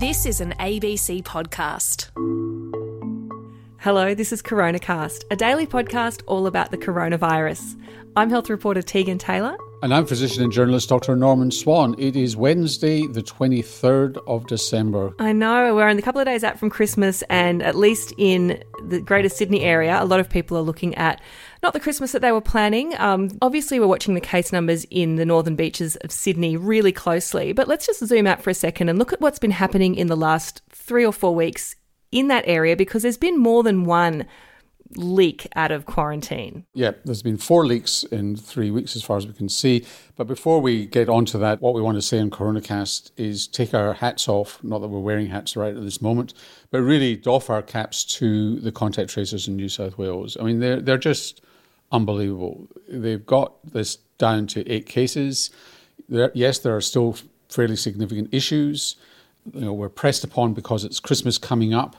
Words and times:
This 0.00 0.24
is 0.24 0.40
an 0.40 0.54
ABC 0.58 1.22
podcast. 1.24 2.08
Hello, 3.80 4.14
this 4.14 4.32
is 4.32 4.40
CoronaCast, 4.40 5.24
a 5.30 5.36
daily 5.36 5.66
podcast 5.66 6.22
all 6.26 6.46
about 6.46 6.70
the 6.70 6.78
coronavirus. 6.78 7.78
I'm 8.16 8.30
health 8.30 8.48
reporter 8.48 8.80
Tegan 8.80 9.18
Taylor. 9.18 9.58
And 9.82 9.94
I'm 9.94 10.04
physician 10.04 10.42
and 10.42 10.52
journalist 10.52 10.90
Dr. 10.90 11.16
Norman 11.16 11.50
Swan. 11.50 11.94
It 11.96 12.14
is 12.14 12.36
Wednesday, 12.36 13.06
the 13.06 13.22
23rd 13.22 14.18
of 14.26 14.46
December. 14.46 15.14
I 15.18 15.32
know, 15.32 15.74
we're 15.74 15.88
only 15.88 16.02
a 16.02 16.04
couple 16.04 16.20
of 16.20 16.26
days 16.26 16.44
out 16.44 16.58
from 16.58 16.68
Christmas, 16.68 17.22
and 17.30 17.62
at 17.62 17.74
least 17.74 18.12
in 18.18 18.62
the 18.84 19.00
Greater 19.00 19.30
Sydney 19.30 19.62
area, 19.62 19.98
a 19.98 20.04
lot 20.04 20.20
of 20.20 20.28
people 20.28 20.58
are 20.58 20.62
looking 20.62 20.94
at 20.96 21.22
not 21.62 21.72
the 21.72 21.80
Christmas 21.80 22.12
that 22.12 22.20
they 22.20 22.30
were 22.30 22.42
planning. 22.42 22.94
Um, 22.98 23.30
obviously, 23.40 23.80
we're 23.80 23.86
watching 23.86 24.12
the 24.12 24.20
case 24.20 24.52
numbers 24.52 24.84
in 24.90 25.16
the 25.16 25.24
northern 25.24 25.56
beaches 25.56 25.96
of 25.96 26.12
Sydney 26.12 26.58
really 26.58 26.92
closely, 26.92 27.54
but 27.54 27.66
let's 27.66 27.86
just 27.86 28.04
zoom 28.04 28.26
out 28.26 28.42
for 28.42 28.50
a 28.50 28.54
second 28.54 28.90
and 28.90 28.98
look 28.98 29.14
at 29.14 29.22
what's 29.22 29.38
been 29.38 29.50
happening 29.50 29.94
in 29.94 30.08
the 30.08 30.16
last 30.16 30.60
three 30.68 31.06
or 31.06 31.12
four 31.12 31.34
weeks 31.34 31.74
in 32.12 32.28
that 32.28 32.44
area 32.46 32.76
because 32.76 33.02
there's 33.02 33.16
been 33.16 33.38
more 33.38 33.62
than 33.62 33.86
one 33.86 34.26
leak 34.96 35.46
out 35.54 35.70
of 35.70 35.86
quarantine. 35.86 36.64
Yeah, 36.74 36.92
there's 37.04 37.22
been 37.22 37.36
four 37.36 37.64
leaks 37.64 38.02
in 38.04 38.36
three 38.36 38.70
weeks 38.70 38.96
as 38.96 39.02
far 39.02 39.16
as 39.16 39.26
we 39.26 39.32
can 39.32 39.48
see. 39.48 39.84
But 40.16 40.26
before 40.26 40.60
we 40.60 40.86
get 40.86 41.08
onto 41.08 41.38
that, 41.38 41.60
what 41.60 41.74
we 41.74 41.82
want 41.82 41.96
to 41.96 42.02
say 42.02 42.18
on 42.18 42.30
CoronaCast 42.30 43.12
is 43.16 43.46
take 43.46 43.72
our 43.72 43.94
hats 43.94 44.28
off, 44.28 44.62
not 44.62 44.80
that 44.80 44.88
we're 44.88 45.00
wearing 45.00 45.26
hats 45.26 45.56
right 45.56 45.74
at 45.74 45.82
this 45.82 46.02
moment, 46.02 46.34
but 46.70 46.80
really 46.80 47.16
doff 47.16 47.50
our 47.50 47.62
caps 47.62 48.04
to 48.16 48.58
the 48.60 48.72
contact 48.72 49.10
tracers 49.10 49.46
in 49.46 49.56
New 49.56 49.68
South 49.68 49.96
Wales. 49.96 50.36
I 50.38 50.42
mean, 50.42 50.60
they're, 50.60 50.80
they're 50.80 50.98
just 50.98 51.40
unbelievable. 51.92 52.68
They've 52.88 53.24
got 53.24 53.54
this 53.64 53.96
down 54.18 54.46
to 54.48 54.68
eight 54.68 54.86
cases. 54.86 55.50
There, 56.08 56.32
yes, 56.34 56.58
there 56.58 56.76
are 56.76 56.80
still 56.80 57.16
fairly 57.48 57.76
significant 57.76 58.32
issues. 58.32 58.96
You 59.54 59.62
know, 59.62 59.72
we're 59.72 59.88
pressed 59.88 60.24
upon 60.24 60.54
because 60.54 60.84
it's 60.84 61.00
Christmas 61.00 61.38
coming 61.38 61.72
up 61.72 61.96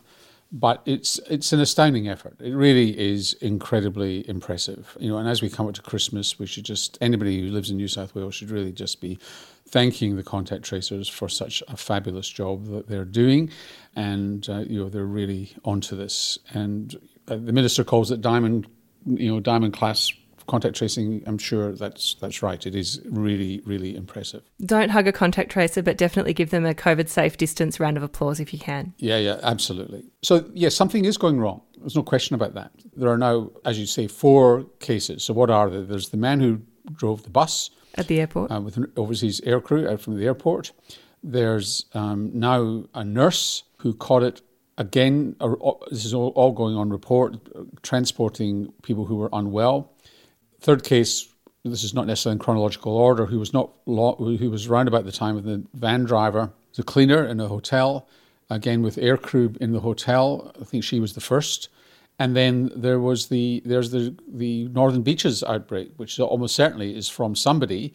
but 0.52 0.82
it's 0.86 1.18
it's 1.30 1.54
an 1.54 1.62
astounding 1.62 2.10
effort. 2.10 2.36
It 2.42 2.54
really 2.54 3.00
is 3.00 3.34
incredibly 3.34 4.28
impressive. 4.30 4.98
You 5.00 5.10
know, 5.10 5.18
and 5.18 5.28
as 5.28 5.42
we 5.42 5.50
come 5.50 5.68
up 5.68 5.76
to 5.76 5.82
Christmas, 5.82 6.38
we 6.38 6.46
should 6.46 6.66
just 6.66 6.98
anybody 7.00 7.40
who 7.40 7.48
lives 7.48 7.70
in 7.70 7.78
New 7.78 7.88
South 7.88 8.14
Wales 8.14 8.36
should 8.36 8.52
really 8.52 8.74
just 8.74 9.00
be 9.00 9.18
thanking 9.68 10.18
the 10.18 10.24
contact 10.24 10.64
tracers 10.64 11.08
for 11.08 11.30
such 11.30 11.64
a 11.70 11.78
fabulous 11.78 12.28
job 12.28 12.66
that 12.66 12.88
they're 12.88 13.06
doing, 13.06 13.50
and 13.96 14.50
uh, 14.50 14.60
you 14.60 14.80
know 14.80 14.90
they're 14.90 15.06
really 15.06 15.54
onto 15.64 15.96
this. 15.96 16.38
And 16.54 16.96
uh, 17.28 17.38
the 17.38 17.54
minister 17.54 17.86
calls 17.86 18.12
it 18.12 18.20
diamond, 18.20 18.68
you 19.06 19.32
know, 19.32 19.40
diamond 19.40 19.74
class 19.74 20.12
contact 20.48 20.76
tracing, 20.76 21.24
I'm 21.26 21.38
sure 21.38 21.74
that's 21.74 22.16
that's 22.16 22.42
right. 22.42 22.66
It 22.66 22.76
is 22.76 23.02
really, 23.06 23.62
really 23.66 23.96
impressive. 23.96 24.44
Don't 24.66 24.90
hug 24.90 25.08
a 25.08 25.12
contact 25.12 25.52
tracer, 25.52 25.82
but 25.82 25.98
definitely 25.98 26.34
give 26.34 26.50
them 26.50 26.66
a 26.66 26.74
COVID 26.74 27.10
safe 27.10 27.38
distance 27.38 27.80
round 27.80 27.98
of 27.98 28.04
applause 28.04 28.40
if 28.40 28.54
you 28.54 28.60
can. 28.60 28.94
Yeah, 28.98 29.18
yeah, 29.18 29.40
absolutely. 29.44 30.06
So, 30.22 30.50
yes, 30.54 30.76
something 30.76 31.06
is 31.06 31.18
going 31.18 31.40
wrong. 31.40 31.62
There's 31.78 31.96
no 31.96 32.04
question 32.04 32.36
about 32.36 32.54
that. 32.54 32.72
There 32.96 33.10
are 33.10 33.18
now, 33.18 33.52
as 33.66 33.80
you 33.80 33.86
say, 33.86 34.08
four 34.08 34.66
cases. 34.80 35.24
So, 35.24 35.34
what 35.34 35.50
are 35.50 35.70
they? 35.70 35.82
There's 35.82 36.10
the 36.10 36.18
man 36.18 36.40
who 36.40 36.62
drove 36.94 37.24
the 37.24 37.30
bus 37.30 37.70
at 37.96 38.08
the 38.08 38.20
airport 38.20 38.52
uh, 38.52 38.62
with 38.62 38.78
an 38.78 38.92
overseas 38.98 39.42
aircrew 39.42 39.90
out 39.90 40.02
from 40.02 40.18
the 40.18 40.26
airport. 40.26 40.72
There's 41.24 41.86
um, 41.94 42.32
now 42.34 42.86
a 42.94 43.04
nurse 43.04 43.64
who 43.78 43.94
caught 43.94 44.24
it 44.24 44.42
again. 44.78 45.36
Uh, 45.40 45.54
this 45.90 46.06
is 46.06 46.14
all, 46.14 46.30
all 46.30 46.52
going 46.52 46.76
on 46.76 46.90
report, 46.90 47.38
transporting 47.84 48.74
people 48.82 49.06
who 49.06 49.16
were 49.16 49.30
unwell. 49.34 49.91
Third 50.62 50.84
case, 50.84 51.28
this 51.64 51.84
is 51.84 51.94
not 51.94 52.08
necessarily 52.08 52.36
in 52.36 52.40
chronological 52.40 52.96
order, 52.96 53.26
who 53.26 53.40
was 53.40 53.54
not 53.54 53.72
who 53.86 54.50
was 54.50 54.68
around 54.68 54.88
about 54.88 55.06
the 55.06 55.12
time 55.12 55.36
of 55.36 55.44
the 55.44 55.64
van 55.74 56.06
driver, 56.06 56.54
the 56.76 56.84
cleaner 56.84 57.26
in 57.26 57.40
a 57.40 57.48
hotel, 57.48 58.08
again 58.50 58.82
with 58.82 58.98
aircrew 58.98 59.58
in 59.58 59.74
the 59.74 59.80
hotel. 59.80 60.52
I 60.60 60.64
think 60.64 60.84
she 60.84 61.00
was 61.00 61.14
the 61.14 61.22
first. 61.22 61.70
And 62.20 62.36
then 62.36 62.72
there 62.76 63.00
was 63.00 63.28
the 63.30 63.64
there's 63.66 63.90
the 63.90 64.16
the 64.28 64.68
Northern 64.68 65.02
Beaches 65.02 65.44
outbreak, 65.44 65.94
which 65.98 66.20
almost 66.20 66.56
certainly 66.56 66.96
is 66.96 67.10
from 67.10 67.36
somebody 67.36 67.94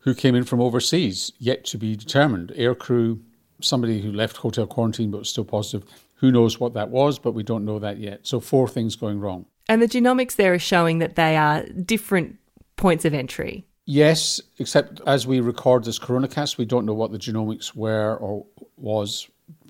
who 0.00 0.14
came 0.14 0.34
in 0.34 0.44
from 0.44 0.60
overseas, 0.60 1.32
yet 1.38 1.64
to 1.66 1.78
be 1.78 1.94
determined. 1.94 2.52
Aircrew, 2.56 3.20
somebody 3.60 4.00
who 4.00 4.10
left 4.10 4.38
hotel 4.38 4.66
quarantine 4.66 5.10
but 5.10 5.18
was 5.18 5.28
still 5.28 5.44
positive. 5.44 5.88
Who 6.16 6.32
knows 6.32 6.58
what 6.58 6.74
that 6.74 6.90
was, 6.90 7.20
but 7.20 7.32
we 7.32 7.44
don't 7.44 7.64
know 7.64 7.78
that 7.78 7.98
yet. 7.98 8.26
So 8.26 8.40
four 8.40 8.66
things 8.66 8.96
going 8.96 9.20
wrong. 9.20 9.46
And 9.68 9.82
the 9.82 9.88
genomics 9.88 10.36
there 10.36 10.54
are 10.54 10.58
showing 10.58 10.98
that 10.98 11.16
they 11.16 11.36
are 11.36 11.64
different 11.64 12.38
points 12.76 13.04
of 13.04 13.12
entry. 13.12 13.64
Yes, 13.84 14.40
except 14.58 15.00
as 15.06 15.26
we 15.26 15.40
record 15.40 15.84
this 15.84 15.98
coronacast, 15.98 16.58
we 16.58 16.64
don't 16.64 16.84
know 16.84 16.94
what 16.94 17.12
the 17.12 17.18
genomics 17.18 17.74
were 17.74 18.16
or 18.16 18.46
was. 18.76 19.28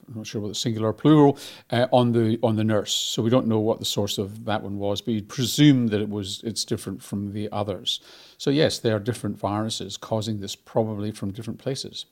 I'm 0.09 0.14
not 0.14 0.26
sure 0.26 0.41
whether 0.41 0.54
singular 0.54 0.88
or 0.88 0.92
plural 0.94 1.38
uh, 1.70 1.86
on 1.92 2.12
the 2.12 2.38
on 2.42 2.56
the 2.56 2.64
nurse, 2.64 2.92
so 2.92 3.22
we 3.22 3.28
don't 3.31 3.47
know 3.47 3.60
what 3.60 3.78
the 3.78 3.84
source 3.84 4.16
of 4.16 4.47
that 4.47 4.62
one 4.62 4.78
was. 4.78 5.00
But 5.00 5.14
you'd 5.14 5.28
presume 5.28 5.88
that 5.88 6.00
it 6.00 6.09
was 6.09 6.41
it's 6.44 6.65
different 6.65 7.03
from 7.03 7.32
the 7.32 7.48
others. 7.53 8.00
So 8.38 8.50
yes, 8.50 8.78
there 8.78 8.97
are 8.97 9.00
different 9.00 9.38
viruses 9.38 9.97
causing 9.97 10.41
this, 10.41 10.56
probably 10.56 11.12
from 11.12 11.30
different 11.30 11.60
places 11.60 12.06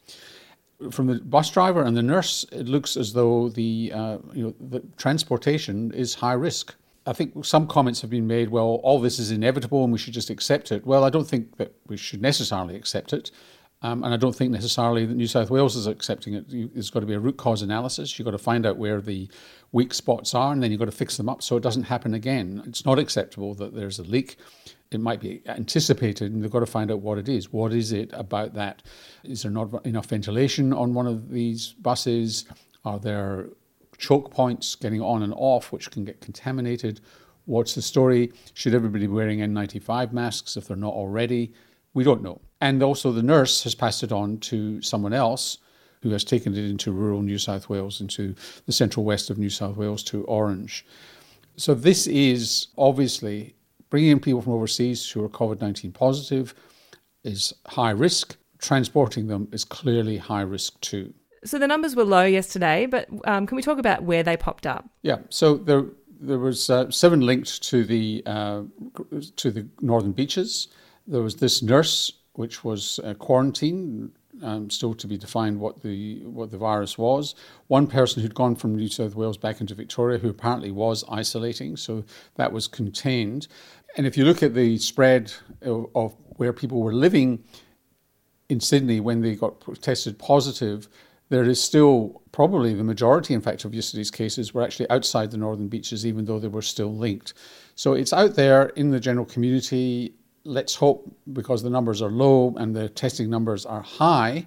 from 0.90 1.06
the 1.06 1.14
bus 1.20 1.50
driver 1.50 1.82
and 1.82 1.96
the 1.96 2.02
nurse, 2.02 2.44
it 2.52 2.68
looks 2.68 2.96
as 2.96 3.12
though 3.14 3.48
the 3.48 3.92
uh, 3.94 4.18
you 4.32 4.44
know 4.44 4.54
the 4.60 4.80
transportation 4.96 5.90
is 5.92 6.14
high 6.14 6.34
risk. 6.34 6.74
I 7.06 7.12
think 7.12 7.44
some 7.44 7.68
comments 7.68 8.00
have 8.00 8.10
been 8.10 8.26
made, 8.26 8.50
well, 8.50 8.80
all 8.82 9.00
this 9.00 9.18
is 9.18 9.30
inevitable 9.30 9.84
and 9.84 9.92
we 9.92 9.98
should 9.98 10.14
just 10.14 10.30
accept 10.30 10.72
it. 10.72 10.84
Well, 10.84 11.04
I 11.04 11.10
don't 11.10 11.28
think 11.28 11.56
that 11.58 11.72
we 11.86 11.96
should 11.96 12.20
necessarily 12.20 12.74
accept 12.74 13.12
it. 13.12 13.30
Um, 13.82 14.02
and 14.02 14.12
I 14.12 14.16
don't 14.16 14.34
think 14.34 14.50
necessarily 14.50 15.04
that 15.04 15.14
New 15.14 15.26
South 15.26 15.50
Wales 15.50 15.76
is 15.76 15.86
accepting 15.86 16.34
it. 16.34 16.46
There's 16.48 16.90
got 16.90 17.00
to 17.00 17.06
be 17.06 17.14
a 17.14 17.20
root 17.20 17.36
cause 17.36 17.62
analysis. 17.62 18.18
You've 18.18 18.24
got 18.24 18.32
to 18.32 18.38
find 18.38 18.66
out 18.66 18.78
where 18.78 19.00
the 19.00 19.28
weak 19.70 19.92
spots 19.92 20.34
are 20.34 20.52
and 20.52 20.62
then 20.62 20.70
you've 20.70 20.80
got 20.80 20.86
to 20.86 20.92
fix 20.92 21.16
them 21.16 21.28
up 21.28 21.42
so 21.42 21.56
it 21.56 21.62
doesn't 21.62 21.84
happen 21.84 22.14
again. 22.14 22.62
It's 22.66 22.84
not 22.84 22.98
acceptable 22.98 23.54
that 23.54 23.74
there's 23.74 23.98
a 23.98 24.02
leak. 24.02 24.38
It 24.90 25.00
might 25.00 25.20
be 25.20 25.42
anticipated 25.46 26.32
and 26.32 26.42
they've 26.42 26.50
got 26.50 26.60
to 26.60 26.66
find 26.66 26.90
out 26.90 27.00
what 27.00 27.18
it 27.18 27.28
is. 27.28 27.52
What 27.52 27.72
is 27.72 27.92
it 27.92 28.10
about 28.14 28.54
that? 28.54 28.82
Is 29.22 29.42
there 29.42 29.52
not 29.52 29.84
enough 29.86 30.06
ventilation 30.06 30.72
on 30.72 30.94
one 30.94 31.06
of 31.06 31.30
these 31.30 31.72
buses? 31.74 32.46
Are 32.84 32.98
there 32.98 33.48
choke 33.98 34.30
points 34.30 34.74
getting 34.74 35.00
on 35.00 35.22
and 35.22 35.32
off, 35.36 35.72
which 35.72 35.90
can 35.90 36.04
get 36.04 36.20
contaminated. 36.20 37.00
What's 37.46 37.74
the 37.74 37.82
story? 37.82 38.32
Should 38.54 38.74
everybody 38.74 39.06
be 39.06 39.12
wearing 39.12 39.38
N95 39.38 40.12
masks 40.12 40.56
if 40.56 40.66
they're 40.66 40.76
not 40.76 40.94
already? 40.94 41.52
We 41.94 42.04
don't 42.04 42.22
know. 42.22 42.40
And 42.60 42.82
also, 42.82 43.12
the 43.12 43.22
nurse 43.22 43.62
has 43.64 43.74
passed 43.74 44.02
it 44.02 44.12
on 44.12 44.38
to 44.38 44.80
someone 44.82 45.12
else 45.12 45.58
who 46.02 46.10
has 46.10 46.24
taken 46.24 46.54
it 46.54 46.64
into 46.64 46.92
rural 46.92 47.22
New 47.22 47.38
South 47.38 47.68
Wales, 47.68 48.00
into 48.00 48.34
the 48.66 48.72
central 48.72 49.04
west 49.04 49.30
of 49.30 49.38
New 49.38 49.50
South 49.50 49.76
Wales, 49.76 50.02
to 50.04 50.24
Orange. 50.24 50.84
So, 51.56 51.74
this 51.74 52.06
is 52.06 52.68
obviously 52.76 53.54
bringing 53.90 54.20
people 54.20 54.42
from 54.42 54.52
overseas 54.52 55.08
who 55.10 55.24
are 55.24 55.28
COVID 55.28 55.60
19 55.60 55.92
positive 55.92 56.54
is 57.24 57.52
high 57.66 57.90
risk. 57.90 58.36
Transporting 58.58 59.26
them 59.26 59.48
is 59.52 59.64
clearly 59.64 60.16
high 60.16 60.42
risk 60.42 60.80
too. 60.80 61.12
So 61.46 61.58
the 61.58 61.66
numbers 61.66 61.96
were 61.96 62.04
low 62.04 62.24
yesterday, 62.24 62.86
but 62.86 63.08
um, 63.24 63.46
can 63.46 63.56
we 63.56 63.62
talk 63.62 63.78
about 63.78 64.02
where 64.02 64.22
they 64.22 64.36
popped 64.36 64.66
up? 64.66 64.88
Yeah. 65.02 65.18
So 65.30 65.56
there 65.56 65.84
there 66.20 66.38
was 66.38 66.70
uh, 66.70 66.90
seven 66.90 67.20
linked 67.20 67.62
to 67.64 67.84
the 67.84 68.22
uh, 68.26 68.62
to 69.36 69.50
the 69.50 69.66
northern 69.80 70.12
beaches. 70.12 70.68
There 71.06 71.22
was 71.22 71.36
this 71.36 71.62
nurse, 71.62 72.12
which 72.34 72.64
was 72.64 73.00
uh, 73.04 73.14
quarantined. 73.14 74.12
Um, 74.42 74.68
still 74.68 74.92
to 74.92 75.06
be 75.06 75.16
defined 75.16 75.58
what 75.58 75.82
the 75.82 76.22
what 76.26 76.50
the 76.50 76.58
virus 76.58 76.98
was. 76.98 77.34
One 77.68 77.86
person 77.86 78.20
who'd 78.20 78.34
gone 78.34 78.54
from 78.54 78.76
New 78.76 78.88
South 78.88 79.14
Wales 79.14 79.38
back 79.38 79.62
into 79.62 79.74
Victoria, 79.74 80.18
who 80.18 80.28
apparently 80.28 80.70
was 80.70 81.04
isolating, 81.08 81.74
so 81.78 82.04
that 82.34 82.52
was 82.52 82.68
contained. 82.68 83.48
And 83.96 84.06
if 84.06 84.18
you 84.18 84.26
look 84.26 84.42
at 84.42 84.52
the 84.52 84.76
spread 84.76 85.32
of, 85.62 85.86
of 85.94 86.14
where 86.36 86.52
people 86.52 86.82
were 86.82 86.92
living 86.92 87.44
in 88.50 88.60
Sydney 88.60 89.00
when 89.00 89.22
they 89.22 89.34
got 89.34 89.54
tested 89.80 90.18
positive, 90.18 90.86
there 91.28 91.44
is 91.44 91.60
still 91.60 92.22
probably 92.32 92.74
the 92.74 92.84
majority, 92.84 93.34
in 93.34 93.40
fact, 93.40 93.64
of 93.64 93.74
yesterday's 93.74 94.10
cases 94.10 94.54
were 94.54 94.62
actually 94.62 94.88
outside 94.90 95.30
the 95.30 95.36
northern 95.36 95.68
beaches, 95.68 96.06
even 96.06 96.24
though 96.24 96.38
they 96.38 96.48
were 96.48 96.62
still 96.62 96.94
linked. 96.94 97.34
So 97.74 97.94
it's 97.94 98.12
out 98.12 98.34
there 98.34 98.66
in 98.70 98.90
the 98.90 99.00
general 99.00 99.26
community. 99.26 100.14
Let's 100.44 100.74
hope, 100.74 101.12
because 101.32 101.62
the 101.62 101.70
numbers 101.70 102.00
are 102.02 102.10
low 102.10 102.54
and 102.56 102.74
the 102.74 102.88
testing 102.88 103.28
numbers 103.28 103.66
are 103.66 103.82
high, 103.82 104.46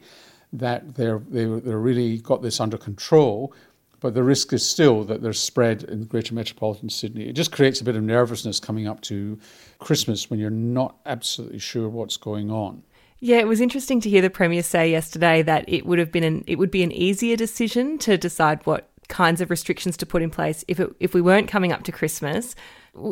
that 0.53 0.95
they're, 0.95 1.21
they, 1.27 1.45
they're 1.45 1.79
really 1.79 2.19
got 2.19 2.41
this 2.41 2.59
under 2.59 2.77
control. 2.77 3.53
But 3.99 4.13
the 4.13 4.23
risk 4.23 4.53
is 4.53 4.67
still 4.67 5.03
that 5.03 5.21
there's 5.21 5.39
spread 5.39 5.83
in 5.83 6.05
greater 6.05 6.33
metropolitan 6.33 6.89
Sydney. 6.89 7.27
It 7.27 7.33
just 7.33 7.51
creates 7.51 7.81
a 7.81 7.83
bit 7.83 7.97
of 7.97 8.03
nervousness 8.03 8.59
coming 8.59 8.87
up 8.87 9.01
to 9.01 9.37
Christmas 9.79 10.29
when 10.29 10.39
you're 10.39 10.49
not 10.49 10.95
absolutely 11.05 11.59
sure 11.59 11.89
what's 11.89 12.15
going 12.15 12.49
on. 12.49 12.81
Yeah, 13.21 13.37
it 13.37 13.47
was 13.47 13.59
interesting 13.59 13.99
to 14.01 14.09
hear 14.09 14.21
the 14.21 14.29
premier 14.29 14.63
say 14.63 14.89
yesterday 14.89 15.41
that 15.41 15.65
it 15.67 15.85
would 15.85 15.99
have 15.99 16.11
been 16.11 16.23
an 16.23 16.43
it 16.47 16.57
would 16.57 16.71
be 16.71 16.83
an 16.83 16.91
easier 16.91 17.35
decision 17.35 17.97
to 17.99 18.17
decide 18.17 18.65
what 18.65 18.89
kinds 19.09 19.41
of 19.41 19.49
restrictions 19.49 19.97
to 19.97 20.05
put 20.05 20.21
in 20.21 20.29
place 20.29 20.63
if 20.67 20.79
it, 20.79 20.89
if 20.99 21.13
we 21.13 21.21
weren't 21.21 21.47
coming 21.47 21.71
up 21.71 21.83
to 21.83 21.91
Christmas. 21.91 22.55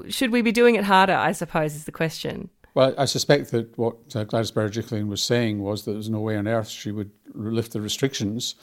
Should 0.10 0.32
we 0.32 0.42
be 0.42 0.52
doing 0.52 0.76
it 0.76 0.86
harder? 0.86 1.14
I 1.14 1.32
suppose 1.34 1.76
is 1.76 1.86
the 1.86 1.92
question. 1.92 2.50
Well, 2.74 2.94
I 2.98 3.06
suspect 3.06 3.52
that 3.52 3.76
what 3.78 3.98
uh, 4.16 4.24
Gladys 4.24 4.52
Berejiklian 4.52 5.08
was 5.08 5.24
saying 5.24 5.60
was 5.62 5.86
that 5.86 5.94
there's 5.94 6.10
no 6.10 6.20
way 6.20 6.38
on 6.38 6.48
earth 6.48 6.70
she 6.70 6.92
would 6.92 7.12
lift 7.34 7.74
the 7.74 7.82
restrictions 7.82 8.56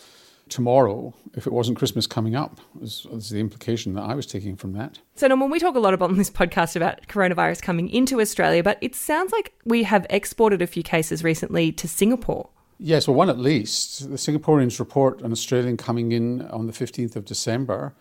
tomorrow 0.54 1.12
if 1.34 1.48
it 1.48 1.52
wasn't 1.52 1.76
Christmas 1.76 2.06
coming 2.06 2.36
up, 2.36 2.60
is, 2.80 3.06
is 3.12 3.30
the 3.30 3.40
implication 3.40 3.94
that 3.94 4.02
I 4.02 4.14
was 4.14 4.24
taking 4.24 4.54
from 4.54 4.72
that. 4.74 5.00
So, 5.16 5.26
Norman, 5.26 5.50
we 5.50 5.58
talk 5.58 5.74
a 5.74 5.80
lot 5.80 5.94
about 5.94 6.10
on 6.10 6.16
this 6.16 6.30
podcast 6.30 6.76
about 6.76 7.06
coronavirus 7.08 7.60
coming 7.60 7.88
into 7.88 8.20
Australia, 8.20 8.62
but 8.62 8.78
it 8.80 8.94
sounds 8.94 9.32
like 9.32 9.52
we 9.64 9.82
have 9.82 10.06
exported 10.10 10.62
a 10.62 10.66
few 10.68 10.84
cases 10.84 11.24
recently 11.24 11.72
to 11.72 11.88
Singapore. 11.88 12.50
Yes, 12.78 13.08
well, 13.08 13.16
one 13.16 13.30
at 13.30 13.38
least. 13.38 14.08
The 14.08 14.16
Singaporeans 14.16 14.78
report 14.78 15.22
an 15.22 15.32
Australian 15.32 15.76
coming 15.76 16.12
in 16.12 16.42
on 16.42 16.66
the 16.66 16.72
15th 16.72 17.16
of 17.16 17.24
December 17.24 17.94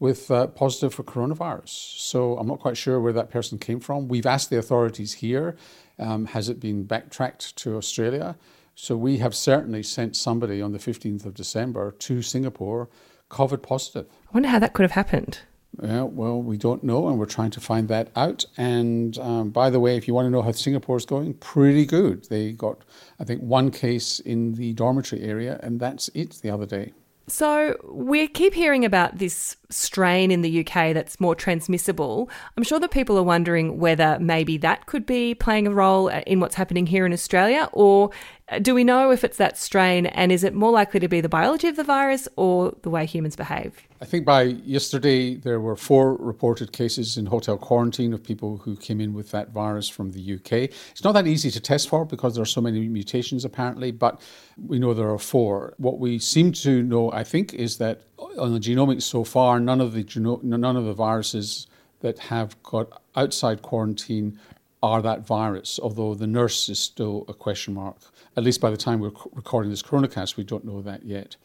with 0.00 0.30
uh, 0.30 0.48
positive 0.48 0.94
for 0.94 1.04
coronavirus. 1.04 1.68
So 1.68 2.36
I'm 2.38 2.48
not 2.48 2.58
quite 2.58 2.76
sure 2.76 2.98
where 3.00 3.12
that 3.12 3.30
person 3.30 3.58
came 3.58 3.78
from. 3.78 4.08
We've 4.08 4.26
asked 4.26 4.50
the 4.50 4.58
authorities 4.58 5.14
here 5.14 5.56
um, 6.00 6.24
has 6.26 6.48
it 6.48 6.58
been 6.58 6.84
backtracked 6.84 7.54
to 7.56 7.76
Australia? 7.76 8.36
So 8.82 8.96
we 8.96 9.18
have 9.18 9.34
certainly 9.34 9.82
sent 9.82 10.16
somebody 10.16 10.62
on 10.62 10.72
the 10.72 10.78
15th 10.78 11.26
of 11.26 11.34
December 11.34 11.90
to 11.90 12.22
Singapore 12.22 12.88
COVID 13.28 13.62
positive. 13.62 14.06
I 14.10 14.30
wonder 14.32 14.48
how 14.48 14.58
that 14.58 14.72
could 14.72 14.84
have 14.84 14.92
happened. 14.92 15.40
Yeah, 15.82 16.04
well, 16.04 16.40
we 16.40 16.56
don't 16.56 16.82
know, 16.82 17.08
and 17.08 17.18
we're 17.18 17.26
trying 17.26 17.50
to 17.50 17.60
find 17.60 17.88
that 17.88 18.08
out. 18.16 18.46
And 18.56 19.18
um, 19.18 19.50
by 19.50 19.68
the 19.68 19.80
way, 19.80 19.98
if 19.98 20.08
you 20.08 20.14
want 20.14 20.26
to 20.26 20.30
know 20.30 20.40
how 20.40 20.52
Singapore's 20.52 21.04
going, 21.04 21.34
pretty 21.34 21.84
good. 21.84 22.24
They 22.30 22.52
got, 22.52 22.78
I 23.20 23.24
think, 23.24 23.42
one 23.42 23.70
case 23.70 24.18
in 24.18 24.54
the 24.54 24.72
dormitory 24.72 25.22
area, 25.24 25.60
and 25.62 25.78
that's 25.78 26.08
it 26.14 26.38
the 26.42 26.48
other 26.48 26.64
day. 26.64 26.94
So, 27.30 27.76
we 27.88 28.26
keep 28.26 28.54
hearing 28.54 28.84
about 28.84 29.18
this 29.18 29.56
strain 29.68 30.32
in 30.32 30.42
the 30.42 30.60
UK 30.60 30.92
that's 30.92 31.20
more 31.20 31.36
transmissible. 31.36 32.28
I'm 32.56 32.64
sure 32.64 32.80
that 32.80 32.90
people 32.90 33.16
are 33.16 33.22
wondering 33.22 33.78
whether 33.78 34.18
maybe 34.20 34.56
that 34.58 34.86
could 34.86 35.06
be 35.06 35.36
playing 35.36 35.68
a 35.68 35.70
role 35.70 36.08
in 36.08 36.40
what's 36.40 36.56
happening 36.56 36.86
here 36.86 37.06
in 37.06 37.12
Australia, 37.12 37.68
or 37.72 38.10
do 38.58 38.74
we 38.74 38.82
know 38.82 39.10
if 39.10 39.22
it's 39.22 39.36
that 39.36 39.56
strain 39.56 40.06
and 40.06 40.32
is 40.32 40.42
it 40.42 40.54
more 40.54 40.72
likely 40.72 40.98
to 40.98 41.08
be 41.08 41.20
the 41.20 41.28
biology 41.28 41.68
of 41.68 41.76
the 41.76 41.84
virus 41.84 42.26
or 42.36 42.74
the 42.82 42.90
way 42.90 43.06
humans 43.06 43.36
behave? 43.36 43.80
I 44.00 44.04
think 44.04 44.24
by 44.24 44.42
yesterday 44.42 45.36
there 45.36 45.60
were 45.60 45.76
four 45.76 46.16
reported 46.16 46.72
cases 46.72 47.16
in 47.16 47.26
hotel 47.26 47.56
quarantine 47.56 48.12
of 48.12 48.24
people 48.24 48.58
who 48.58 48.76
came 48.76 49.00
in 49.00 49.12
with 49.12 49.30
that 49.30 49.50
virus 49.50 49.88
from 49.88 50.10
the 50.10 50.34
UK. 50.34 50.52
It's 50.90 51.04
not 51.04 51.12
that 51.12 51.26
easy 51.26 51.50
to 51.52 51.60
test 51.60 51.88
for 51.88 52.04
because 52.04 52.34
there 52.34 52.42
are 52.42 52.46
so 52.46 52.60
many 52.60 52.88
mutations 52.88 53.44
apparently, 53.44 53.92
but 53.92 54.20
we 54.66 54.78
know 54.78 54.94
there 54.94 55.10
are 55.10 55.18
four. 55.18 55.74
What 55.76 56.00
we 56.00 56.18
seem 56.18 56.50
to 56.52 56.82
know, 56.82 57.12
I 57.12 57.22
think, 57.22 57.54
is 57.54 57.78
that 57.78 58.02
on 58.36 58.52
the 58.52 58.60
genomics 58.60 59.02
so 59.02 59.22
far, 59.22 59.60
none 59.60 59.80
of 59.80 59.92
the 59.92 60.02
geno- 60.02 60.40
none 60.42 60.76
of 60.76 60.84
the 60.84 60.94
viruses 60.94 61.68
that 62.00 62.18
have 62.18 62.60
got 62.62 63.02
outside 63.14 63.62
quarantine 63.62 64.38
are 64.82 65.02
that 65.02 65.26
virus, 65.26 65.78
although 65.82 66.14
the 66.14 66.26
nurse 66.26 66.68
is 66.68 66.78
still 66.78 67.24
a 67.28 67.34
question 67.34 67.74
mark. 67.74 67.96
At 68.36 68.44
least 68.44 68.60
by 68.60 68.70
the 68.70 68.76
time 68.76 69.00
we're 69.00 69.12
recording 69.32 69.70
this 69.70 69.82
coronacast, 69.82 70.36
we 70.36 70.44
don't 70.44 70.64
know 70.64 70.80
that 70.82 71.04
yet. 71.04 71.36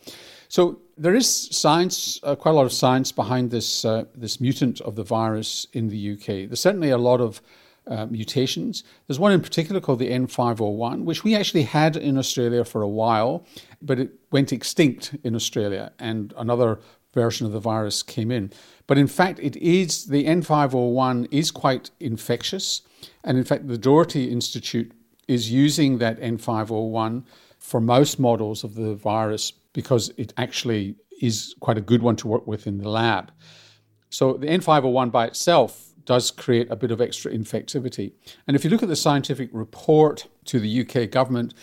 So 0.47 0.79
there 0.97 1.15
is 1.15 1.49
science, 1.51 2.19
uh, 2.23 2.35
quite 2.35 2.51
a 2.51 2.55
lot 2.55 2.65
of 2.65 2.71
science 2.71 3.11
behind 3.11 3.51
this 3.51 3.83
uh, 3.83 4.05
this 4.15 4.39
mutant 4.39 4.79
of 4.81 4.95
the 4.95 5.03
virus 5.03 5.67
in 5.73 5.89
the 5.89 6.13
UK. 6.13 6.47
There's 6.47 6.61
certainly 6.61 6.91
a 6.91 6.97
lot 6.97 7.19
of 7.19 7.41
uh, 7.87 8.05
mutations. 8.07 8.83
There's 9.07 9.19
one 9.19 9.31
in 9.31 9.41
particular 9.41 9.81
called 9.81 9.99
the 9.99 10.09
N501, 10.09 11.03
which 11.03 11.23
we 11.23 11.35
actually 11.35 11.63
had 11.63 11.95
in 11.95 12.17
Australia 12.17 12.63
for 12.63 12.81
a 12.81 12.87
while, 12.87 13.45
but 13.81 13.99
it 13.99 14.11
went 14.31 14.51
extinct 14.51 15.15
in 15.23 15.35
Australia, 15.35 15.91
and 15.99 16.33
another 16.37 16.79
version 17.15 17.47
of 17.47 17.51
the 17.51 17.59
virus 17.59 18.03
came 18.03 18.29
in. 18.29 18.51
But 18.85 18.99
in 18.99 19.07
fact, 19.07 19.39
it 19.39 19.55
is 19.55 20.05
the 20.05 20.25
N501 20.25 21.27
is 21.31 21.49
quite 21.49 21.89
infectious. 21.99 22.83
And 23.23 23.39
in 23.39 23.43
fact, 23.43 23.67
the 23.67 23.79
Doherty 23.79 24.29
Institute 24.31 24.91
is 25.27 25.51
using 25.51 25.97
that 25.97 26.21
N501 26.21 27.23
for 27.57 27.81
most 27.81 28.19
models 28.19 28.63
of 28.63 28.75
the 28.75 28.93
virus 28.93 29.51
because 29.73 30.11
it 30.17 30.31
actually 30.37 30.95
is 31.19 31.55
quite 31.59 31.77
a 31.79 31.81
good 31.81 32.03
one 32.03 32.15
to 32.17 32.27
work 32.27 32.45
with 32.45 32.67
in 32.67 32.77
the 32.77 32.89
lab. 32.89 33.31
So 34.09 34.33
the 34.33 34.47
N501 34.47 35.11
by 35.11 35.25
itself 35.25 35.93
does 36.05 36.29
create 36.29 36.69
a 36.69 36.75
bit 36.75 36.91
of 36.91 37.01
extra 37.01 37.31
infectivity. 37.31 38.13
And 38.47 38.55
if 38.55 38.63
you 38.63 38.69
look 38.69 38.83
at 38.83 38.89
the 38.89 38.95
scientific 38.95 39.49
report 39.51 40.27
to 40.45 40.59
the 40.59 40.81
UK 40.81 41.09
government, 41.09 41.55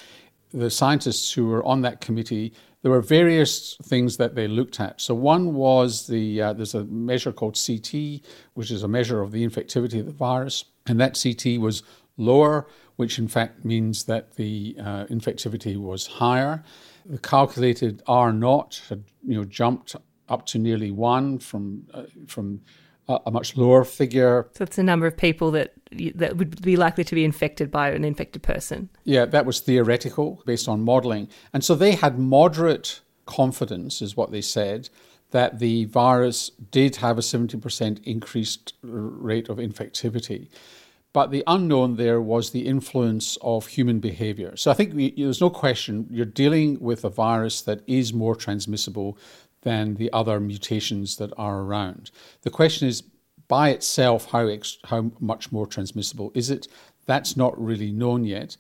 the 0.52 0.70
scientists 0.70 1.32
who 1.32 1.46
were 1.46 1.64
on 1.64 1.82
that 1.82 2.00
committee, 2.00 2.52
there 2.82 2.90
were 2.90 3.00
various 3.00 3.76
things 3.82 4.16
that 4.16 4.34
they 4.34 4.48
looked 4.48 4.80
at. 4.80 5.00
So 5.00 5.14
one 5.14 5.54
was 5.54 6.06
the 6.08 6.42
uh, 6.42 6.52
there's 6.52 6.74
a 6.74 6.84
measure 6.84 7.32
called 7.32 7.58
CT, 7.64 8.22
which 8.54 8.70
is 8.70 8.82
a 8.82 8.88
measure 8.88 9.22
of 9.22 9.30
the 9.32 9.46
infectivity 9.46 10.00
of 10.00 10.06
the 10.06 10.12
virus 10.12 10.64
and 10.86 11.00
that 11.00 11.18
CT 11.20 11.60
was 11.60 11.82
lower, 12.16 12.66
which 12.96 13.18
in 13.18 13.28
fact 13.28 13.64
means 13.64 14.04
that 14.04 14.34
the 14.34 14.76
uh, 14.78 15.06
infectivity 15.06 15.76
was 15.76 16.06
higher. 16.06 16.62
The 17.06 17.18
calculated 17.18 18.02
R 18.06 18.32
naught 18.32 18.82
had 18.88 19.04
you 19.24 19.36
know 19.36 19.44
jumped 19.44 19.96
up 20.28 20.46
to 20.46 20.58
nearly 20.58 20.90
one 20.90 21.38
from 21.38 21.86
uh, 21.92 22.04
from 22.26 22.60
a, 23.08 23.18
a, 23.26 23.30
much 23.30 23.56
lower 23.56 23.84
figure. 23.84 24.48
So 24.54 24.64
it's 24.64 24.76
the 24.76 24.82
number 24.82 25.06
of 25.06 25.16
people 25.16 25.50
that 25.52 25.72
that 26.14 26.36
would 26.36 26.62
be 26.62 26.76
likely 26.76 27.04
to 27.04 27.14
be 27.14 27.24
infected 27.24 27.70
by 27.70 27.90
an 27.90 28.04
infected 28.04 28.42
person. 28.42 28.88
Yeah, 29.04 29.24
that 29.26 29.44
was 29.44 29.60
theoretical 29.60 30.42
based 30.46 30.68
on 30.68 30.82
modelling, 30.82 31.28
and 31.52 31.64
so 31.64 31.74
they 31.74 31.92
had 31.92 32.18
moderate 32.18 33.00
confidence, 33.26 34.02
is 34.02 34.16
what 34.16 34.30
they 34.30 34.40
said, 34.40 34.88
that 35.30 35.58
the 35.58 35.86
virus 35.86 36.50
did 36.70 36.96
have 36.96 37.18
a 37.18 37.22
70% 37.22 38.02
increased 38.04 38.74
rate 38.82 39.48
of 39.48 39.56
infectivity. 39.58 40.48
But 41.12 41.30
the 41.30 41.44
unknown 41.46 41.96
there 41.96 42.20
was 42.22 42.50
the 42.50 42.66
influence 42.66 43.36
of 43.42 43.66
human 43.66 44.00
behavior. 44.00 44.56
So 44.56 44.70
I 44.70 44.74
think 44.74 44.94
we, 44.94 45.10
there's 45.10 45.40
no 45.40 45.50
question 45.50 46.06
you're 46.10 46.24
dealing 46.24 46.80
with 46.80 47.04
a 47.04 47.10
virus 47.10 47.60
that 47.62 47.82
is 47.86 48.14
more 48.14 48.34
transmissible 48.34 49.18
than 49.62 49.94
the 49.94 50.12
other 50.12 50.38
mutations 50.40 51.16
that 51.16 51.32
are 51.36 51.60
around. 51.60 52.10
The 52.42 52.50
question 52.50 52.88
is, 52.88 53.02
by 53.48 53.70
itself, 53.70 54.30
how, 54.30 54.46
ex- 54.46 54.78
how 54.84 55.12
much 55.20 55.52
more 55.52 55.66
transmissible 55.66 56.32
is 56.34 56.50
it? 56.50 56.68
That's 57.06 57.36
not 57.36 57.60
really 57.62 57.92
known 57.92 58.24
yet. 58.24 58.56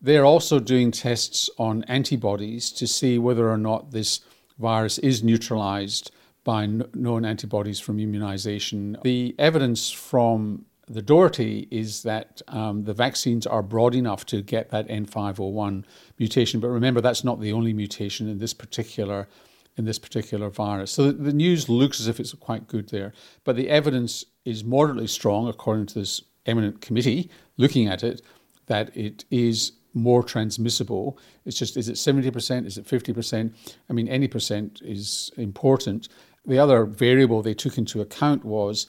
They're 0.00 0.24
also 0.24 0.58
doing 0.58 0.90
tests 0.90 1.48
on 1.58 1.84
antibodies 1.84 2.70
to 2.72 2.86
see 2.86 3.18
whether 3.18 3.50
or 3.50 3.58
not 3.58 3.92
this 3.92 4.20
virus 4.58 4.98
is 4.98 5.22
neutralized 5.22 6.10
by 6.44 6.66
known 6.66 7.24
antibodies 7.24 7.78
from 7.78 8.00
immunization. 8.00 8.96
The 9.04 9.34
evidence 9.38 9.90
from 9.90 10.64
the 10.88 11.02
Doherty 11.02 11.68
is 11.70 12.02
that 12.02 12.42
um, 12.48 12.84
the 12.84 12.92
vaccines 12.92 13.46
are 13.46 13.62
broad 13.62 13.94
enough 13.94 14.26
to 14.26 14.42
get 14.42 14.70
that 14.70 14.88
N501 14.88 15.84
mutation. 16.18 16.60
But 16.60 16.68
remember, 16.68 17.00
that's 17.00 17.22
not 17.22 17.40
the 17.40 17.52
only 17.52 17.72
mutation 17.72 18.28
in 18.28 18.38
this 18.38 18.52
particular 18.52 19.28
in 19.76 19.84
this 19.84 19.98
particular 19.98 20.50
virus. 20.50 20.90
So 20.90 21.12
the, 21.12 21.32
news 21.32 21.68
looks 21.68 22.00
as 22.00 22.08
if 22.08 22.20
it's 22.20 22.34
quite 22.34 22.66
good 22.66 22.90
there, 22.90 23.12
but 23.44 23.56
the 23.56 23.70
evidence 23.70 24.24
is 24.44 24.64
moderately 24.64 25.06
strong, 25.06 25.48
according 25.48 25.86
to 25.86 25.94
this 26.00 26.22
eminent 26.46 26.80
committee 26.80 27.30
looking 27.56 27.86
at 27.86 28.02
it, 28.02 28.20
that 28.66 28.94
it 28.96 29.24
is 29.30 29.72
more 29.94 30.22
transmissible. 30.22 31.18
It's 31.44 31.58
just, 31.58 31.76
is 31.76 31.88
it 31.88 31.94
70%? 31.94 32.66
Is 32.66 32.78
it 32.78 32.86
50%? 32.86 33.52
I 33.88 33.92
mean, 33.92 34.08
any 34.08 34.28
percent 34.28 34.80
is 34.82 35.30
important. 35.36 36.08
The 36.46 36.58
other 36.58 36.84
variable 36.84 37.42
they 37.42 37.54
took 37.54 37.78
into 37.78 38.00
account 38.00 38.44
was 38.44 38.86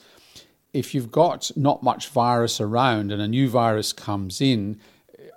if 0.72 0.94
you've 0.94 1.12
got 1.12 1.50
not 1.56 1.82
much 1.82 2.08
virus 2.08 2.60
around 2.60 3.12
and 3.12 3.22
a 3.22 3.28
new 3.28 3.48
virus 3.48 3.92
comes 3.92 4.40
in, 4.40 4.80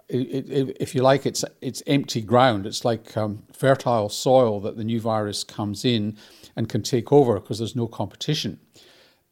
it, 0.09 0.49
it, 0.49 0.77
if 0.79 0.95
you 0.95 1.01
like, 1.01 1.25
it's 1.25 1.43
it's 1.61 1.83
empty 1.85 2.21
ground. 2.21 2.65
It's 2.65 2.85
like 2.85 3.17
um, 3.17 3.43
fertile 3.51 4.09
soil 4.09 4.59
that 4.61 4.77
the 4.77 4.83
new 4.83 5.01
virus 5.01 5.43
comes 5.43 5.83
in 5.83 6.17
and 6.55 6.69
can 6.69 6.81
take 6.81 7.11
over 7.11 7.39
because 7.39 7.57
there's 7.59 7.75
no 7.75 7.87
competition. 7.87 8.59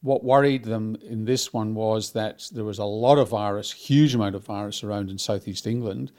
What 0.01 0.23
worried 0.23 0.65
them 0.65 0.97
in 1.01 1.25
this 1.25 1.53
one 1.53 1.73
was 1.73 2.11
that 2.11 2.47
there 2.51 2.65
was 2.65 2.77
a 2.77 2.85
lot 2.85 3.17
of 3.17 3.29
virus, 3.29 3.71
huge 3.71 4.13
amount 4.13 4.35
of 4.35 4.45
virus 4.45 4.83
around 4.83 5.09
in 5.09 5.17
southeast 5.17 5.65
England, 5.65 6.11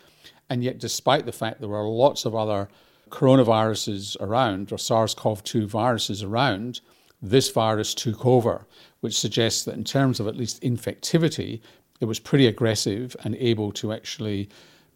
and 0.48 0.64
yet, 0.64 0.78
despite 0.78 1.26
the 1.26 1.32
fact 1.32 1.60
there 1.60 1.68
were 1.68 1.86
lots 1.86 2.24
of 2.24 2.34
other 2.34 2.68
coronaviruses 3.10 4.16
around 4.20 4.72
or 4.72 4.78
SARS-CoV-2 4.78 5.66
viruses 5.66 6.22
around, 6.22 6.80
this 7.22 7.50
virus 7.50 7.94
took 7.94 8.26
over, 8.26 8.66
which 9.00 9.18
suggests 9.18 9.64
that 9.64 9.74
in 9.74 9.84
terms 9.84 10.18
of 10.18 10.26
at 10.26 10.36
least 10.36 10.62
infectivity, 10.62 11.60
it 12.00 12.04
was 12.04 12.18
pretty 12.18 12.46
aggressive 12.46 13.16
and 13.24 13.34
able 13.36 13.72
to 13.72 13.92
actually 13.92 14.48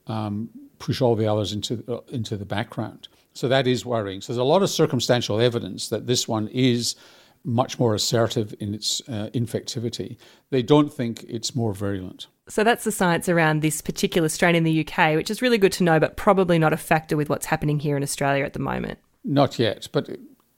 um, 0.06 0.50
push 0.78 1.00
all 1.00 1.14
the 1.14 1.26
others 1.26 1.52
into 1.52 1.84
uh, 1.88 2.00
into 2.08 2.36
the 2.36 2.44
background. 2.44 3.08
So 3.32 3.48
that 3.48 3.66
is 3.66 3.86
worrying. 3.86 4.20
So 4.20 4.32
there's 4.32 4.38
a 4.38 4.44
lot 4.44 4.62
of 4.62 4.70
circumstantial 4.70 5.40
evidence 5.40 5.88
that 5.88 6.06
this 6.06 6.26
one 6.26 6.48
is 6.48 6.96
much 7.44 7.78
more 7.78 7.94
assertive 7.94 8.54
in 8.60 8.74
its 8.74 9.00
uh, 9.08 9.30
infectivity. 9.32 10.16
They 10.50 10.62
don't 10.62 10.92
think 10.92 11.24
it's 11.28 11.54
more 11.54 11.72
virulent. 11.72 12.26
So 12.48 12.64
that's 12.64 12.84
the 12.84 12.92
science 12.92 13.28
around 13.28 13.62
this 13.62 13.80
particular 13.80 14.28
strain 14.28 14.54
in 14.54 14.64
the 14.64 14.86
UK, 14.86 15.14
which 15.14 15.30
is 15.30 15.40
really 15.40 15.56
good 15.56 15.72
to 15.72 15.84
know, 15.84 16.00
but 16.00 16.16
probably 16.16 16.58
not 16.58 16.72
a 16.72 16.76
factor 16.76 17.16
with 17.16 17.30
what's 17.30 17.46
happening 17.46 17.78
here 17.78 17.96
in 17.96 18.02
Australia 18.02 18.44
at 18.44 18.52
the 18.52 18.58
moment. 18.58 18.98
Not 19.24 19.58
yet, 19.58 19.88
but 19.92 20.10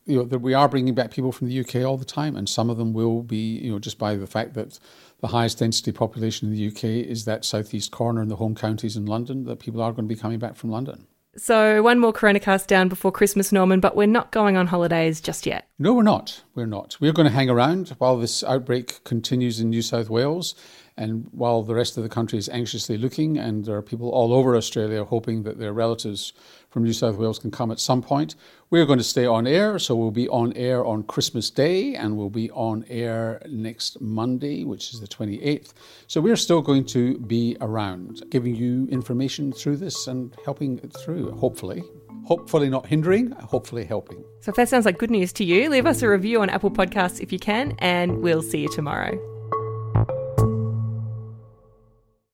you 0.07 0.19
know 0.19 0.25
that 0.25 0.41
we 0.41 0.55
are 0.55 0.69
bringing 0.69 0.95
back 0.95 1.11
people 1.11 1.33
from 1.33 1.49
the 1.49 1.61
UK 1.61 1.77
all 1.77 1.97
the 1.97 2.05
time, 2.05 2.37
and 2.37 2.49
some 2.49 2.71
of 2.71 2.77
them 2.77 2.93
will 2.93 3.23
be, 3.23 3.59
you 3.59 3.71
know, 3.71 3.79
just 3.79 3.99
by 3.99 4.17
the 4.17 4.27
fact 4.27 4.55
that 4.55 4.79
the 5.21 5.29
highest 5.29 5.59
density 5.59 5.93
population 5.93 6.49
in 6.49 6.55
the 6.55 6.69
UK 6.69 6.85
is 7.07 7.25
that 7.25 7.45
southeast 7.45 7.91
corner 7.93 8.21
in 8.21 8.29
the 8.29 8.37
home 8.37 8.55
counties 8.55 8.97
in 8.97 9.07
London, 9.07 9.45
that 9.45 9.61
people 9.61 9.81
are 9.81 9.93
going 9.93 10.09
to 10.09 10.15
be 10.15 10.21
coming 10.21 10.39
back 10.39 10.57
from 10.57 10.71
London. 10.71 11.07
So, 11.35 11.83
one 11.83 11.99
more 11.99 12.13
Coronacast 12.13 12.67
down 12.67 12.91
before 12.91 13.11
Christmas, 13.11 13.53
Norman, 13.53 13.81
but 13.81 13.97
we're 13.97 14.07
not 14.07 14.33
going 14.33 14.59
on 14.59 14.67
holidays 14.67 15.19
just 15.19 15.47
yet. 15.47 15.67
No, 15.79 15.95
we're 15.95 16.03
not. 16.03 16.43
We're 16.55 16.67
not. 16.67 16.99
We're 17.01 17.15
going 17.15 17.29
to 17.29 17.33
hang 17.33 17.49
around 17.49 17.91
while 17.99 18.19
this 18.19 18.45
outbreak 18.45 19.03
continues 19.05 19.59
in 19.59 19.71
New 19.71 19.81
South 19.81 20.11
Wales 20.11 20.55
and 21.03 21.27
while 21.33 21.65
the 21.65 21.75
rest 21.75 21.97
of 21.97 22.05
the 22.05 22.09
country 22.09 22.39
is 22.39 22.49
anxiously 22.49 22.97
looking, 22.97 23.37
and 23.37 23.65
there 23.65 23.77
are 23.77 23.83
people 23.83 24.09
all 24.11 24.33
over 24.33 24.55
Australia 24.55 25.05
hoping 25.05 25.43
that 25.43 25.59
their 25.59 25.73
relatives 25.73 26.33
from 26.71 26.85
New 26.85 26.93
South 26.93 27.17
Wales 27.17 27.41
can 27.41 27.51
come 27.51 27.73
at 27.73 27.81
some 27.81 28.03
point, 28.03 28.37
we're 28.71 28.87
going 28.87 29.01
to 29.01 29.05
stay 29.05 29.27
on 29.27 29.45
air. 29.47 29.81
So 29.81 29.97
we'll 29.97 30.13
be 30.13 30.29
on 30.29 30.53
air 30.53 30.85
on 30.87 31.03
Christmas 31.03 31.51
Day 31.51 31.97
and 31.97 32.17
we'll 32.17 32.31
be 32.31 32.51
on 32.53 32.85
air 32.89 33.43
next 33.49 34.01
Monday, 34.01 34.63
which 34.65 34.95
is 34.95 35.01
the 35.01 35.09
28th. 35.09 35.73
So 36.07 36.21
we're 36.21 36.37
still 36.37 36.63
going 36.63 36.85
to 36.87 37.19
be 37.19 37.57
around, 37.61 38.23
giving 38.31 38.55
you 38.55 38.87
information 38.89 39.53
through 39.53 39.79
this 39.79 40.07
and 40.07 40.35
helping 40.45 40.79
it 40.79 40.97
through, 40.97 41.33
hopefully. 41.33 41.83
Hopefully 42.27 42.71
not 42.71 42.87
hindering, 42.87 43.33
hopefully 43.33 43.85
helping. 43.85 44.25
So 44.41 44.51
if 44.51 44.55
that 44.57 44.69
sounds 44.69 44.87
like 44.87 44.99
good 44.99 45.11
news 45.11 45.33
to 45.35 45.45
you, 45.45 45.69
leave 45.69 45.87
us 45.87 46.01
a 46.03 46.09
review 46.09 46.41
on 46.41 46.49
Apple 46.49 46.71
Podcasts 46.71 47.21
if 47.21 47.33
you 47.33 47.41
can, 47.41 47.75
and 47.81 48.23
we'll 48.23 48.43
see 48.43 48.61
you 48.61 48.69
tomorrow. 48.69 49.32